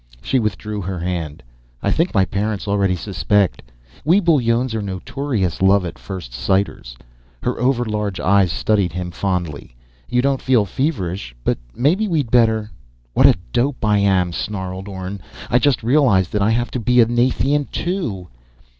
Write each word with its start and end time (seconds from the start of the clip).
She 0.19 0.39
withdrew 0.39 0.81
her 0.81 0.97
hand. 0.97 1.43
"I 1.83 1.91
think 1.91 2.11
my 2.11 2.25
parents 2.25 2.67
already 2.67 2.95
suspect. 2.95 3.61
We 4.03 4.19
Bullones 4.19 4.73
are 4.73 4.81
notorious 4.81 5.61
love 5.61 5.85
at 5.85 5.99
first 5.99 6.33
sighters." 6.33 6.97
Her 7.43 7.59
overlarge 7.59 8.19
eyes 8.19 8.51
studied 8.51 8.93
him 8.93 9.11
fondly. 9.11 9.75
"You 10.09 10.23
don't 10.23 10.41
feel 10.41 10.65
feverish, 10.65 11.35
but 11.43 11.59
maybe 11.75 12.07
we'd 12.07 12.31
better" 12.31 12.71
"What 13.13 13.27
a 13.27 13.35
dope 13.53 13.85
I 13.85 13.99
am!" 13.99 14.33
snarled 14.33 14.87
Orne. 14.87 15.21
"I 15.51 15.59
just 15.59 15.83
realized 15.83 16.31
that 16.33 16.41
I 16.41 16.49
have 16.49 16.71
to 16.71 16.79
be 16.79 16.99
a 16.99 17.05
Nathian, 17.05 17.65
too." 17.71 18.27